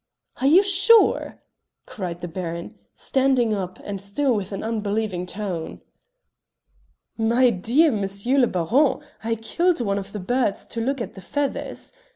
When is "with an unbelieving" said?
4.33-5.27